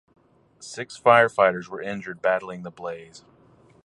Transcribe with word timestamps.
Six 0.59 0.99
firefighters 0.99 1.67
were 1.67 1.79
injured 1.79 2.23
battling 2.23 2.63
the 2.63 2.71
blaze. 2.71 3.23